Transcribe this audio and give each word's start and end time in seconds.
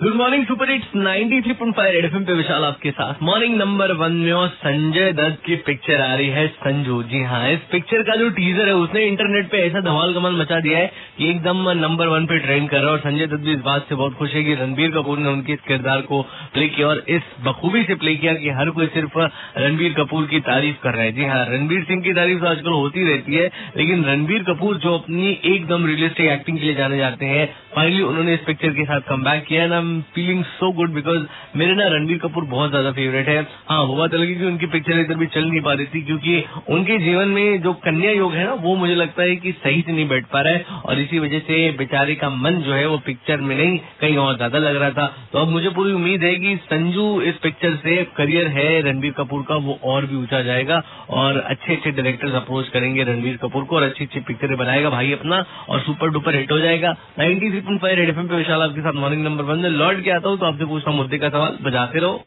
Good 0.00 0.14
morning 0.14 0.44
super 0.46 0.70
hits 0.70 0.92
93.5 0.96 1.90
red 1.92 2.04
FM 2.04 2.22
पे 2.24 2.32
विशाल 2.32 2.64
आपके 2.64 2.90
साथ। 2.90 3.22
मॉर्निंग 3.22 3.56
नंबर 3.56 3.92
वन 3.92 4.12
में 4.12 4.30
और 4.32 4.46
संजय 4.48 5.12
दत्त 5.12 5.42
की 5.46 5.56
पिक्चर 5.56 6.00
आ 6.00 6.14
रही 6.14 6.28
है। 6.28 6.46
संजू, 6.48 7.02
जी 7.02 7.22
हाँ 7.22 7.50
इस 7.50 7.58
पिक्चर 7.72 8.02
का 8.02 8.14
जो 8.16 8.28
टीजर 8.30 8.66
है, 8.66 8.74
उसने 8.74 9.04
इंटरनेट 9.06 9.50
पे 9.50 9.58
ऐसा 9.58 9.80
धमाल 9.80 10.14
कमाल 10.14 10.36
मचा 10.36 10.60
दिया 10.60 10.78
है 10.78 10.86
कि 11.18 11.28
एकदम 11.30 11.68
नंबर 11.80 12.06
वन 12.06 12.26
पे 12.26 12.38
ट्रेंड 12.38 12.68
कर 12.70 12.76
रहा 12.76 12.86
है 12.86 12.92
और 12.92 12.98
संजय 12.98 13.26
दत्त 13.26 13.42
भी 13.42 13.52
इस 13.52 13.60
बात 13.60 13.88
से 13.88 13.94
बहुत 13.94 14.14
खुश 14.14 14.34
है 14.34 14.44
कि 14.44 14.54
रणबीर 14.54 14.90
कपूर 14.90 15.18
ने 15.18 15.28
उनके 15.28 15.52
इस 15.52 15.60
किरदार 15.68 16.00
को 16.00 16.22
प्ले 16.54 16.68
किया 16.68 16.88
और 16.88 17.04
इस 17.08 17.28
बखूबी 17.40 17.82
से 17.82 17.94
प्ले 17.94 18.16
किया 18.16 18.34
कि 18.34 18.50
हर 18.50 18.70
कोई 18.70 18.86
सिर्फ़ 18.86 19.18
रणबीर 19.58 19.92
कपूर 19.92 20.26
की 20.26 20.40
तारीफ़ 20.40 20.76
कर 20.82 20.94
रहे 20.94 21.06
हैं। 21.06 21.14
जी 21.14 21.24
हाँ 21.24 21.44
रणबीर 21.50 21.84
सिंह 21.84 22.02
की 22.02 22.14
तारीफ़ 22.14 22.40
तो 22.40 22.46
आजकल 22.46 22.70
होती 22.70 23.04
रहती 23.04 23.34
है, 23.34 23.46
लेकिन 23.76 24.04
रणबीर 24.04 24.42
कपूर 24.44 24.76
जो 24.78 24.96
अपनी 24.98 25.38
एकदम 25.44 25.86
रियलिस्टिक 25.86 26.26
एक्टिंग 26.26 26.58
के 26.58 26.64
लिए 26.64 26.74
जाने 26.74 26.98
जाते 26.98 27.26
हैं 27.26 27.46
फाइनली 27.74 28.02
उन्होंने 28.02 28.34
इस 28.34 28.40
पिक्चर 28.40 28.70
के 28.70 28.84
साथ 28.84 29.00
कम 29.00 29.24
किया 29.48 29.66
ना 29.66 29.88
फीलिंग 30.14 30.42
सो 30.52 30.70
गुड 30.72 30.92
बिकॉज़ 30.94 31.22
मेरे 31.56 31.74
ना 31.74 31.86
रणबीर 31.88 32.18
कपूर 32.18 32.44
बहुत 32.46 32.70
ज़्यादा 32.70 32.90
फेवरेट 32.92 33.28
है। 33.28 33.40
हाँ 33.68 33.80
वो 33.82 33.96
बात 33.96 34.14
अलग 34.14 34.36
कि 34.38 34.44
उनकी 34.46 34.66
पिक्चर 34.68 34.98
इधर 35.00 35.14
भी 35.14 35.26
चल 35.28 35.44
नहीं 35.44 35.60
पा 35.60 35.72
रही 35.72 35.86
थी 35.86 36.02
क्योंकि 36.02 36.44
उनके 36.70 36.98
जीवन 37.00 37.28
में 37.30 37.60
जो 37.62 37.72
कन्या 37.80 38.10
योग 38.12 38.32
है 38.34 38.44
ना, 38.46 38.52
वो 38.54 38.74
मुझे 38.76 38.94
लगता 38.94 39.22
है 39.22 39.36
कि 39.36 39.52
सही 39.54 39.82
से 39.82 39.92
नहीं 39.92 40.08
बैठ 40.08 40.26
पा 40.28 40.40
रहा 40.40 40.52
है 40.52 40.80
और 40.84 41.00
इसी 41.00 41.18
वजह 41.18 41.38
से 41.40 41.58
बेचारे 41.78 42.14
का 42.14 42.30
मन 42.32 42.60
जो 42.62 42.72
है 42.72 42.86
वो 42.86 42.98
पिक्चर 43.06 43.40
में 43.40 43.56
नहीं, 43.56 43.78
कहीं 44.00 44.16
और 44.18 44.36
ज़्यादा 44.36 44.58
लग 44.60 44.76
रहा 44.76 44.90
था। 44.90 45.06
तो 45.32 45.38
अब 45.38 45.48
मुझे 45.50 45.70
पूरी 45.70 45.92
उम्मीद 45.92 46.22
है 46.22 46.34
कि 46.36 46.56
संजू 46.64 47.06
इस 47.22 47.36
पिक्चर 47.42 47.74
से 47.78 47.96
करियर 48.16 48.46
है 48.48 48.80
रणबीर 48.82 49.12
कपूर 49.12 49.42
का, 49.42 49.56
वो 49.56 49.78
और 49.84 50.06
भी 50.06 50.16
ऊँचा 50.16 50.42
जाएगा 50.42 50.82
और 51.12 51.38
अच्छे 51.40 51.74
अच्छे 51.74 51.90
डायरेक्टर्स 51.92 52.34
अप्रोच 52.34 52.68
करेंगे 52.70 53.04
रणबीर 53.04 53.36
कपूर 53.38 53.64
को 53.64 53.76
और 53.76 53.82
अच्छी 53.82 54.04
अच्छी 54.04 54.20
पिक्चरें 54.22 54.56
बनाएगा। 54.58 54.90
भाई 54.90 55.12
अपना 55.12 55.44
और 55.68 55.80
सुपर 55.80 56.10
डुपर 56.10 56.36
हिट 56.36 56.52
हो 56.52 56.58
जाएगा। 56.58 56.94
93.5 57.18 57.94
रेड 57.94 58.08
एफएम 58.08 58.28
पे 58.28 58.36
विशाल 58.36 58.62
आपके 58.62 58.80
साथ 58.80 59.00
मॉर्निंग 59.00 59.24
नंबर 59.24 59.44
वन 59.44 59.64
लौट 59.80 60.04
के 60.04 60.10
आता 60.10 60.28
हूँ 60.28 60.38
तो 60.38 60.46
आपसे 60.46 60.66
पूछता 60.66 60.90
मुद्दे 60.92 61.18
का 61.18 61.28
सवाल 61.30 61.58
बजाते 61.62 62.00
रहो। 62.00 62.18